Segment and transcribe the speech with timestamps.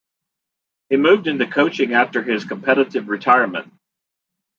[0.89, 3.71] He moved into coaching after his competitive retirement.